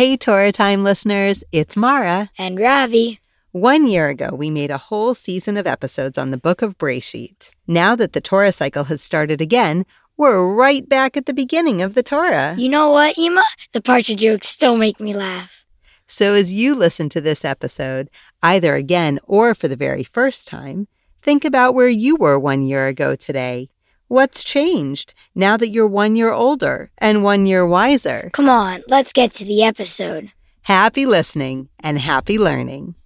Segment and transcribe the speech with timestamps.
[0.00, 2.30] Hey, Torah Time listeners, it's Mara.
[2.38, 3.20] And Ravi.
[3.52, 7.50] One year ago, we made a whole season of episodes on the book of Breshit.
[7.66, 9.84] Now that the Torah cycle has started again,
[10.16, 12.54] we're right back at the beginning of the Torah.
[12.56, 13.42] You know what, Ema?
[13.74, 15.66] The Parsha jokes still make me laugh.
[16.06, 18.08] So as you listen to this episode,
[18.42, 20.88] either again or for the very first time,
[21.20, 23.68] think about where you were one year ago today.
[24.10, 28.28] What's changed now that you're one year older and one year wiser?
[28.32, 30.32] Come on, let's get to the episode.
[30.62, 32.96] Happy listening and happy learning.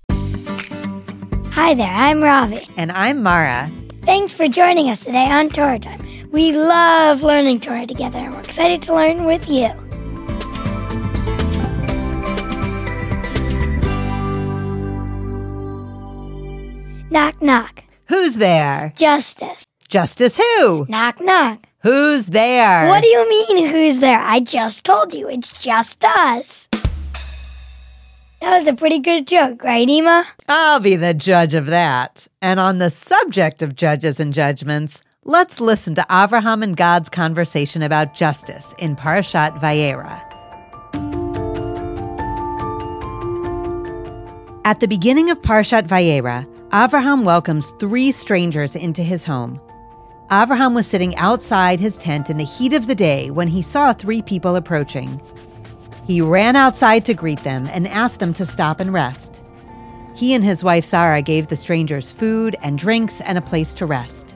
[1.50, 2.66] Hi there, I'm Ravi.
[2.78, 3.70] And I'm Mara.
[4.00, 6.00] Thanks for joining us today on Torah Time.
[6.32, 9.68] We love learning Torah together and we're excited to learn with you.
[17.10, 17.84] Knock, knock.
[18.06, 18.94] Who's there?
[18.96, 19.66] Justice.
[19.94, 20.86] Justice who?
[20.88, 21.68] Knock, knock.
[21.82, 22.88] Who's there?
[22.88, 24.18] What do you mean, who's there?
[24.18, 26.68] I just told you, it's just us.
[28.40, 30.26] That was a pretty good joke, right, Ema?
[30.48, 32.26] I'll be the judge of that.
[32.42, 37.80] And on the subject of judges and judgments, let's listen to Avraham and God's conversation
[37.80, 40.20] about justice in Parashat Vayera.
[44.64, 49.60] At the beginning of Parashat Vayera, Avraham welcomes three strangers into his home.
[50.30, 53.92] Avraham was sitting outside his tent in the heat of the day when he saw
[53.92, 55.20] three people approaching.
[56.06, 59.42] He ran outside to greet them and asked them to stop and rest.
[60.14, 63.86] He and his wife Sarah gave the strangers food and drinks and a place to
[63.86, 64.34] rest.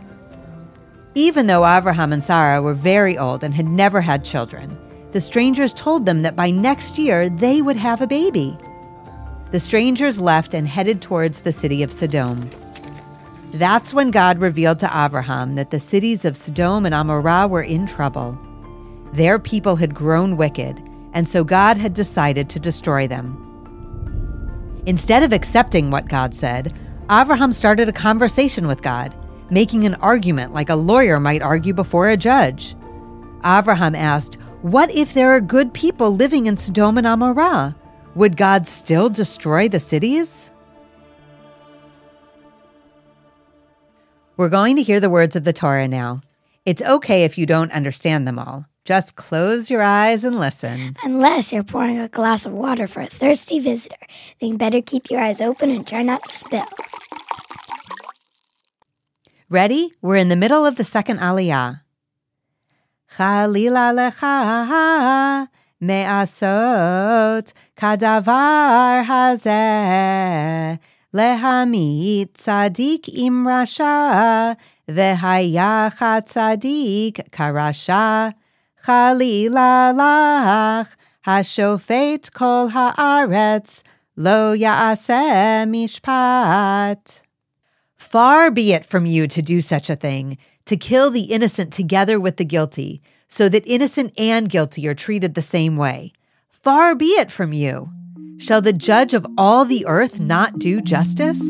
[1.14, 4.76] Even though Avraham and Sarah were very old and had never had children,
[5.12, 8.58] the strangers told them that by next year they would have a baby.
[9.52, 12.50] The strangers left and headed towards the city of Sodom.
[13.52, 17.86] That's when God revealed to Avraham that the cities of Sodom and Amorah were in
[17.86, 18.38] trouble.
[19.12, 20.82] Their people had grown wicked,
[21.14, 23.44] and so God had decided to destroy them.
[24.84, 26.74] Instead of accepting what God said,
[27.08, 29.14] Avraham started a conversation with God,
[29.50, 32.76] making an argument like a lawyer might argue before a judge.
[33.44, 37.74] Avraham asked, What if there are good people living in Sodom and Amorah?
[38.14, 40.50] Would God still destroy the cities?
[44.38, 46.20] We're going to hear the words of the Torah now.
[46.64, 48.66] It's okay if you don't understand them all.
[48.84, 50.94] Just close your eyes and listen.
[51.02, 53.98] Unless you're pouring a glass of water for a thirsty visitor,
[54.40, 56.68] then better keep your eyes open and try not to spill.
[59.50, 59.90] Ready?
[60.00, 61.80] We're in the middle of the second aliyah.
[63.16, 65.48] Chalila lecha
[65.80, 70.78] me'asot kadavar hazeh
[71.13, 74.51] להמית צדיק עם רשע,
[74.87, 75.87] והיה
[76.25, 78.27] צדיק כרשע,
[78.81, 83.83] חלילה לך, השופט כל הארץ,
[84.17, 87.19] לא יעשה משפט.
[87.97, 92.19] Far be it from you to do such a thing, to kill the innocent together
[92.19, 96.11] with the guilty, so that innocent and guilty are treated the same way.
[96.63, 97.89] Far be it from you.
[98.38, 101.42] Shall the judge of all the earth not do justice?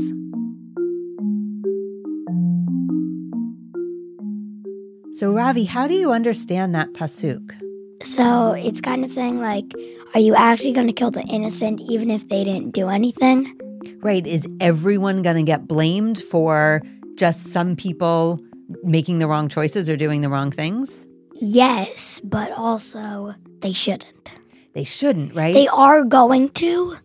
[5.13, 7.53] So, Ravi, how do you understand that pasuk?
[8.01, 9.73] So it's kind of saying, like,
[10.15, 13.59] are you actually going to kill the innocent even if they didn't do anything?
[14.01, 14.27] Right.
[14.27, 16.83] Is everyone going to get blamed for
[17.17, 18.41] just some people
[18.83, 21.07] making the wrong choices or doing the wrong things?
[21.35, 24.31] Yes, but also they shouldn't.
[24.75, 25.55] They shouldn't, right?
[25.55, 26.97] They are going to,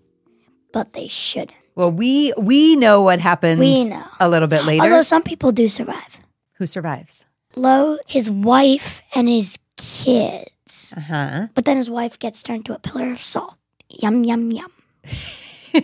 [0.72, 1.58] but they shouldn't.
[1.76, 4.06] Well, we we know what happens We know.
[4.20, 4.84] a little bit later.
[4.84, 6.20] Although some people do survive.
[6.58, 7.26] Who survives?
[7.56, 10.94] Lot, his wife and his kids.
[10.96, 11.48] Uh-huh.
[11.56, 13.56] But then his wife gets turned to a pillar of salt.
[13.90, 14.72] Yum, yum, yum.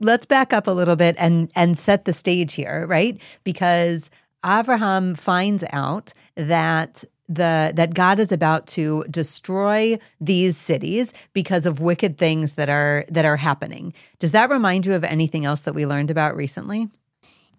[0.00, 3.18] Let's back up a little bit and and set the stage here, right?
[3.44, 4.10] Because
[4.44, 11.80] Abraham finds out that the that God is about to destroy these cities because of
[11.80, 13.92] wicked things that are that are happening.
[14.18, 16.88] Does that remind you of anything else that we learned about recently?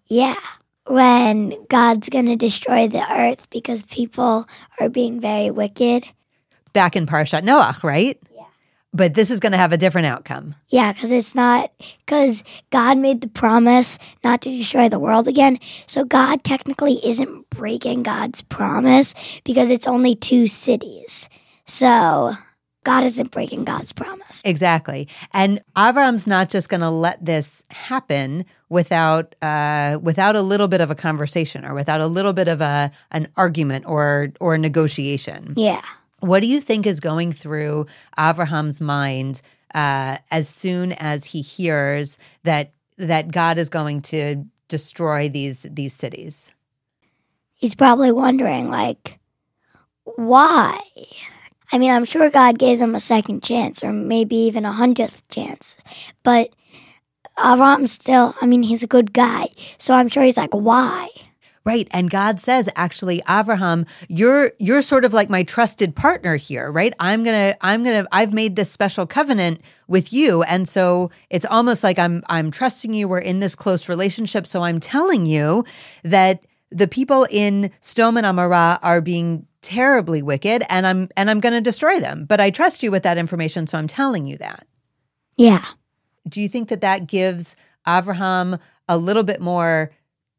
[0.07, 0.35] Yeah.
[0.87, 4.47] When God's going to destroy the earth because people
[4.79, 6.05] are being very wicked.
[6.71, 8.17] Back in Parashat Noach, right?
[8.93, 10.55] But this is going to have a different outcome.
[10.69, 11.71] Yeah, because it's not,
[12.05, 15.59] because God made the promise not to destroy the world again.
[15.85, 19.13] So God technically isn't breaking God's promise
[19.43, 21.29] because it's only two cities.
[21.65, 22.33] So
[22.87, 24.41] God isn't breaking God's promise.
[24.45, 25.09] Exactly.
[25.33, 30.79] And Avram's not just going to let this happen without uh, without a little bit
[30.79, 34.57] of a conversation or without a little bit of a an argument or or a
[34.57, 35.53] negotiation.
[35.57, 35.81] Yeah.
[36.19, 37.85] What do you think is going through
[38.17, 39.41] Abraham's mind
[39.73, 45.93] uh, as soon as he hears that that God is going to destroy these these
[45.93, 46.51] cities?
[47.53, 49.19] He's probably wondering, like,
[50.03, 50.79] why?
[51.71, 55.27] I mean, I'm sure God gave them a second chance, or maybe even a hundredth
[55.29, 55.75] chance,
[56.23, 56.49] but
[57.37, 61.09] Avram still, I mean, he's a good guy, so I'm sure he's like, why?
[61.67, 61.89] Right.
[61.91, 66.93] And God says, actually, Abraham, you're you're sort of like my trusted partner here, right?
[66.97, 70.43] I'm gonna, I'm gonna, I've made this special covenant with you.
[70.43, 73.09] And so it's almost like I'm I'm trusting you.
[73.09, 74.47] We're in this close relationship.
[74.47, 75.65] So I'm telling you
[76.03, 81.41] that the people in Sodom and Amorah are being terribly wicked and I'm and I'm
[81.41, 82.23] gonna destroy them.
[82.23, 84.65] But I trust you with that information, so I'm telling you that.
[85.35, 85.65] Yeah.
[86.29, 89.91] Do you think that that gives Abraham a little bit more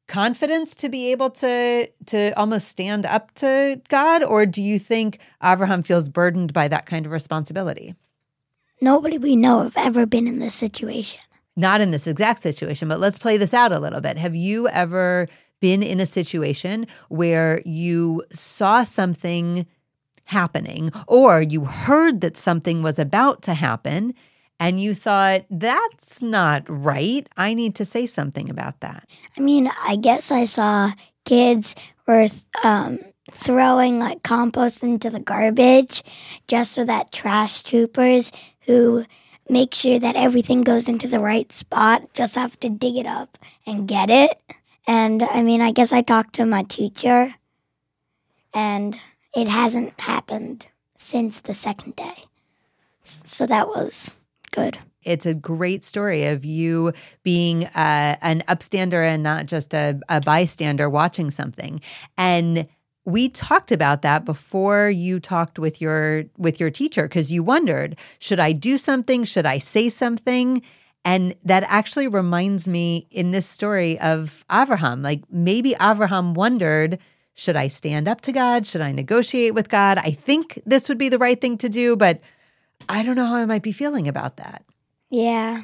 [0.08, 5.20] confidence to be able to to almost stand up to God or do you think
[5.42, 7.94] Abraham feels burdened by that kind of responsibility?
[8.80, 11.20] Nobody we know have ever been in this situation.
[11.56, 14.16] Not in this exact situation, but let's play this out a little bit.
[14.16, 15.28] Have you ever
[15.60, 19.66] been in a situation where you saw something
[20.26, 24.14] happening or you heard that something was about to happen
[24.60, 27.28] and you thought, that's not right.
[27.36, 29.08] I need to say something about that.
[29.36, 30.92] I mean, I guess I saw
[31.24, 31.76] kids
[32.06, 32.26] were
[32.64, 32.98] um,
[33.30, 36.02] throwing like compost into the garbage
[36.48, 38.32] just so that trash troopers
[38.62, 39.04] who
[39.48, 43.38] make sure that everything goes into the right spot just have to dig it up
[43.66, 44.40] and get it.
[44.86, 47.34] And I mean, I guess I talked to my teacher,
[48.54, 48.98] and
[49.36, 50.66] it hasn't happened
[50.96, 52.24] since the second day.
[53.02, 54.14] So that was
[54.48, 54.78] good.
[55.02, 56.92] It's a great story of you
[57.22, 61.80] being uh, an upstander and not just a, a bystander watching something.
[62.16, 62.68] And
[63.08, 67.96] we talked about that before you talked with your with your teacher because you wondered
[68.18, 69.24] should i do something?
[69.24, 70.62] Should i say something?
[71.04, 76.98] And that actually reminds me in this story of abraham like maybe abraham wondered
[77.32, 78.66] should i stand up to god?
[78.66, 79.96] Should i negotiate with god?
[79.96, 82.20] I think this would be the right thing to do but
[82.88, 84.64] I don't know how I might be feeling about that.
[85.10, 85.62] Yeah.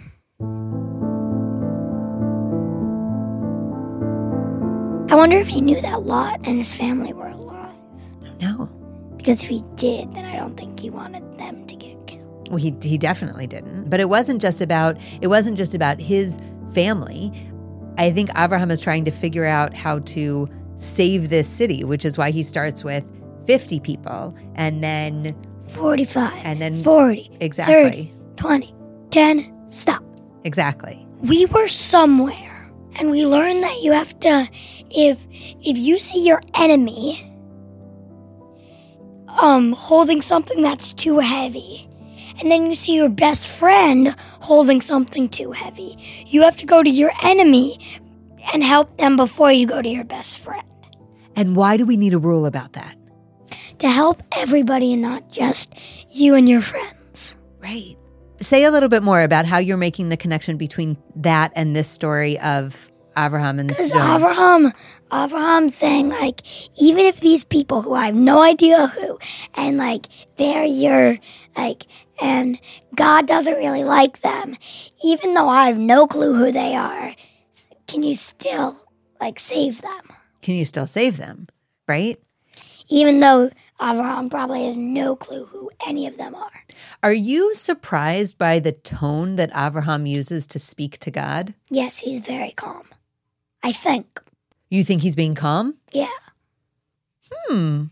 [5.10, 7.76] I wonder if he knew that Lot and his family were alive.
[8.22, 9.14] I don't know.
[9.16, 12.48] Because if he did, then I don't think he wanted them to get killed.
[12.48, 13.88] Well, he he definitely didn't.
[13.90, 16.38] But it wasn't just about it wasn't just about his
[16.72, 17.32] family.
[17.96, 22.18] I think Abraham is trying to figure out how to save this city, which is
[22.18, 23.04] why he starts with
[23.46, 25.36] 50 people and then
[25.68, 26.32] 45.
[26.44, 27.30] And then 40.
[27.40, 28.12] Exactly.
[28.36, 28.74] 30, 20,
[29.10, 30.04] 10, stop.
[30.44, 31.06] Exactly.
[31.22, 34.48] We were somewhere and we learned that you have to
[34.90, 37.30] if if you see your enemy
[39.40, 41.88] um holding something that's too heavy
[42.40, 45.96] and then you see your best friend holding something too heavy,
[46.26, 47.78] you have to go to your enemy
[48.52, 50.66] and help them before you go to your best friend.
[51.36, 52.96] And why do we need a rule about that?
[53.78, 55.74] To help everybody and not just
[56.10, 57.36] you and your friends.
[57.62, 57.96] Right.
[58.40, 61.88] Say a little bit more about how you're making the connection between that and this
[61.88, 64.72] story of Abraham and Because Abraham,
[65.12, 66.42] Abraham saying like,
[66.80, 69.18] even if these people who I have no idea who,
[69.54, 70.06] and like
[70.36, 71.16] they're your
[71.56, 71.86] like,
[72.20, 72.58] and
[72.94, 74.56] God doesn't really like them,
[75.02, 77.14] even though I have no clue who they are,
[77.86, 78.76] can you still
[79.20, 80.02] like save them?
[80.42, 81.46] Can you still save them?
[81.86, 82.18] Right?
[82.88, 83.50] Even though
[83.80, 86.64] Avraham probably has no clue who any of them are.
[87.02, 91.54] Are you surprised by the tone that Avraham uses to speak to God?
[91.70, 92.86] Yes, he's very calm.
[93.62, 94.20] I think.
[94.70, 95.76] You think he's being calm?
[95.92, 96.08] Yeah.
[97.32, 97.84] Hmm.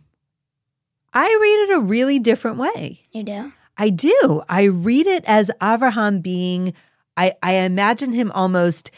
[1.15, 3.01] I read it a really different way.
[3.13, 3.53] You do?
[3.77, 4.43] I do.
[4.49, 6.75] I read it as Avraham being,
[7.17, 8.91] I, I imagine him almost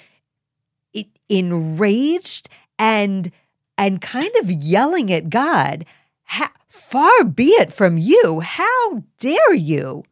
[1.29, 2.49] enraged
[2.79, 3.31] and
[3.77, 5.85] and kind of yelling at God.
[6.95, 8.39] Far be it from you.
[8.39, 10.05] How dare you?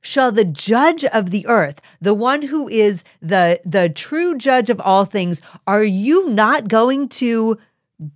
[0.00, 4.80] Shall the judge of the earth, the one who is the, the true judge of
[4.80, 7.58] all things, are you not going to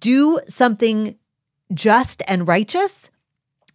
[0.00, 1.18] do something
[1.74, 3.10] just and righteous?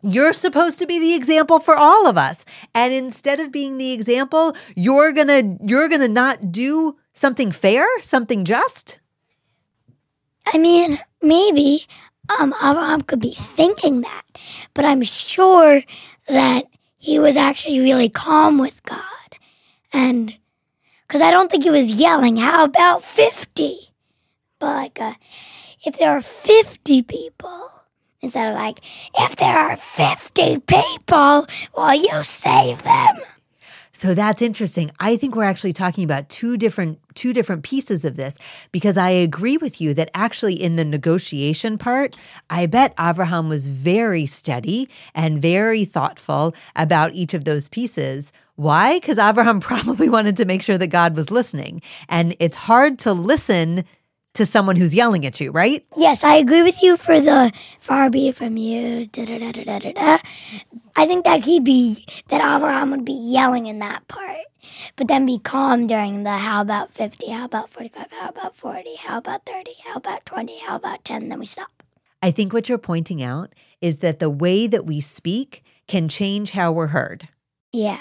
[0.01, 2.43] You're supposed to be the example for all of us.
[2.73, 7.51] And instead of being the example, you're going to you're going to not do something
[7.51, 8.97] fair, something just?
[10.45, 11.85] I mean, maybe
[12.39, 14.23] um, Abraham could be thinking that,
[14.73, 15.83] but I'm sure
[16.27, 16.65] that
[16.97, 19.01] he was actually really calm with God.
[19.93, 20.35] And
[21.07, 23.93] because I don't think he was yelling, How about 50?
[24.59, 25.13] But like, uh,
[25.85, 27.71] if there are 50 people
[28.21, 28.81] instead of like,
[29.17, 33.17] if there are 50 people, will you save them?
[33.93, 34.91] So that's interesting.
[34.99, 38.37] I think we're actually talking about two different two different pieces of this
[38.71, 42.15] because I agree with you that actually in the negotiation part,
[42.49, 48.31] I bet Abraham was very steady and very thoughtful about each of those pieces.
[48.55, 48.99] Why?
[48.99, 51.81] Because Abraham probably wanted to make sure that God was listening.
[52.07, 53.83] And it's hard to listen
[54.33, 55.85] to someone who's yelling at you, right?
[55.95, 59.07] Yes, I agree with you for the far be it from you.
[59.07, 60.17] Da, da, da, da, da, da.
[60.95, 64.45] I think that he'd be that Abraham would be yelling in that part,
[64.95, 68.55] but then be calm during the how about fifty, how about forty five, how about
[68.55, 71.29] forty, how about thirty, how about twenty, how about ten.
[71.29, 71.83] Then we stop.
[72.21, 76.51] I think what you're pointing out is that the way that we speak can change
[76.51, 77.27] how we're heard.
[77.73, 77.99] Yeah.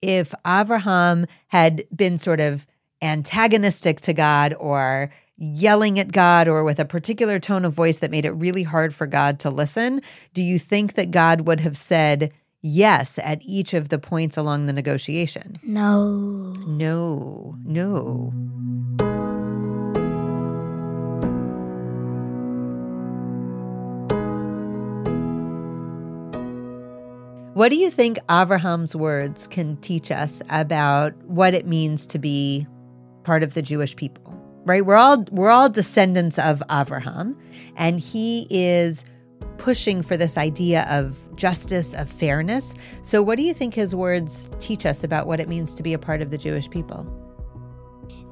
[0.00, 2.66] If Abraham had been sort of
[3.02, 8.10] antagonistic to God or yelling at God or with a particular tone of voice that
[8.10, 10.00] made it really hard for God to listen,
[10.32, 14.66] do you think that God would have said yes at each of the points along
[14.66, 15.54] the negotiation?
[15.62, 16.54] No.
[16.66, 18.32] No, no.
[27.54, 32.66] What do you think Abraham's words can teach us about what it means to be
[33.24, 34.25] part of the Jewish people?
[34.66, 34.84] Right?
[34.84, 37.38] We're all we're all descendants of Abraham,
[37.76, 39.04] and he is
[39.56, 42.74] pushing for this idea of justice, of fairness.
[43.02, 45.94] So, what do you think his words teach us about what it means to be
[45.94, 47.06] a part of the Jewish people?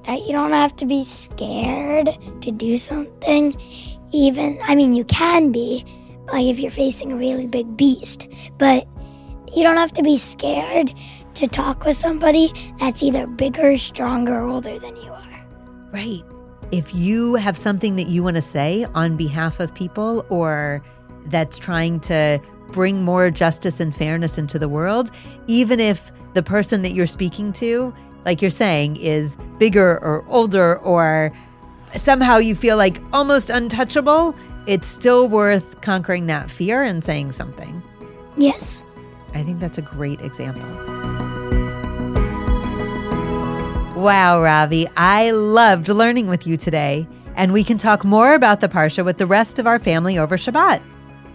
[0.04, 2.10] That you don't have to be scared
[2.42, 3.58] to do something.
[4.12, 5.84] Even, I mean, you can be,
[6.32, 8.86] like if you're facing a really big beast, but
[9.54, 10.92] you don't have to be scared
[11.34, 15.13] to talk with somebody that's either bigger, stronger, older than you.
[15.94, 16.24] Right.
[16.72, 20.82] If you have something that you want to say on behalf of people or
[21.26, 22.40] that's trying to
[22.72, 25.12] bring more justice and fairness into the world,
[25.46, 30.78] even if the person that you're speaking to, like you're saying, is bigger or older
[30.78, 31.32] or
[31.94, 34.34] somehow you feel like almost untouchable,
[34.66, 37.80] it's still worth conquering that fear and saying something.
[38.36, 38.82] Yes.
[39.32, 40.93] I think that's a great example.
[43.96, 47.06] Wow, Ravi, I loved learning with you today.
[47.36, 50.36] And we can talk more about the Parsha with the rest of our family over
[50.36, 50.82] Shabbat.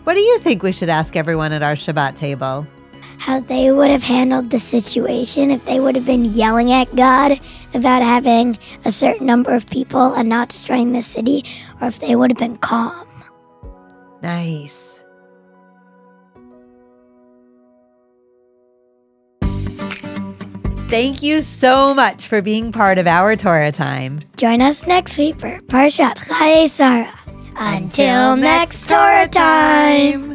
[0.03, 2.67] What do you think we should ask everyone at our Shabbat table?
[3.17, 7.39] How they would have handled the situation if they would have been yelling at God
[7.73, 11.45] about having a certain number of people and not destroying the city,
[11.79, 13.07] or if they would have been calm.
[14.21, 14.98] Nice.
[20.89, 24.21] Thank you so much for being part of our Torah time.
[24.37, 27.13] Join us next week for Parshat Chayei Sarah.
[27.57, 30.28] Until next Torah time.